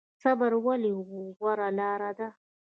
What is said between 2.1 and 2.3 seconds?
ده؟